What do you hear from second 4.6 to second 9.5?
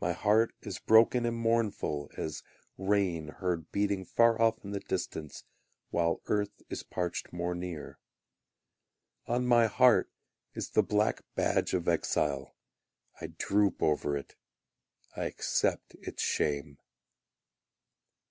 in the distance While earth is parched more near. On